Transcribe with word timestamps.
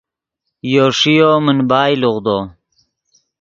یو 0.73 0.85
ݰیو 0.99 1.31
من 1.45 1.57
بائے 1.69 1.95
لوغدو 2.01 2.37